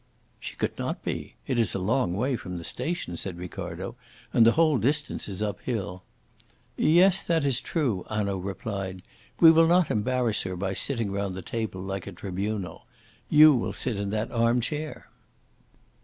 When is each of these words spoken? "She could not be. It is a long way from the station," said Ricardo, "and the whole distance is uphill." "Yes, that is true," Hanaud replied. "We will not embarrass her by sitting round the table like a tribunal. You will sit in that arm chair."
"She 0.39 0.55
could 0.55 0.75
not 0.79 1.03
be. 1.03 1.35
It 1.45 1.59
is 1.59 1.75
a 1.75 1.77
long 1.77 2.15
way 2.15 2.35
from 2.35 2.57
the 2.57 2.63
station," 2.63 3.15
said 3.15 3.37
Ricardo, 3.37 3.95
"and 4.33 4.47
the 4.47 4.53
whole 4.53 4.79
distance 4.79 5.29
is 5.29 5.43
uphill." 5.43 6.01
"Yes, 6.75 7.21
that 7.21 7.45
is 7.45 7.59
true," 7.59 8.03
Hanaud 8.09 8.39
replied. 8.39 9.03
"We 9.39 9.51
will 9.51 9.67
not 9.67 9.91
embarrass 9.91 10.41
her 10.41 10.55
by 10.55 10.73
sitting 10.73 11.11
round 11.11 11.35
the 11.35 11.43
table 11.43 11.81
like 11.81 12.07
a 12.07 12.11
tribunal. 12.11 12.87
You 13.29 13.53
will 13.53 13.73
sit 13.73 13.99
in 13.99 14.09
that 14.09 14.31
arm 14.31 14.59
chair." 14.59 15.05